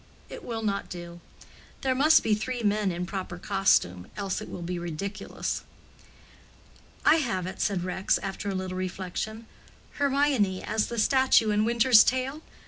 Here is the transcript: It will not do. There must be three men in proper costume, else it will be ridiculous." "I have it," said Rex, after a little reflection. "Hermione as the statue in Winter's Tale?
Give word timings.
It 0.29 0.43
will 0.43 0.63
not 0.63 0.89
do. 0.89 1.19
There 1.81 1.93
must 1.93 2.23
be 2.23 2.33
three 2.33 2.63
men 2.63 2.91
in 2.91 3.05
proper 3.05 3.37
costume, 3.37 4.07
else 4.17 4.41
it 4.41 4.49
will 4.49 4.63
be 4.63 4.79
ridiculous." 4.79 5.61
"I 7.05 7.17
have 7.17 7.45
it," 7.45 7.61
said 7.61 7.83
Rex, 7.83 8.17
after 8.17 8.49
a 8.49 8.55
little 8.55 8.77
reflection. 8.77 9.45
"Hermione 9.99 10.63
as 10.63 10.87
the 10.87 10.97
statue 10.97 11.51
in 11.51 11.65
Winter's 11.65 12.03
Tale? 12.03 12.41